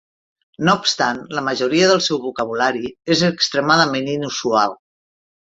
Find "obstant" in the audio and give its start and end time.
0.83-1.19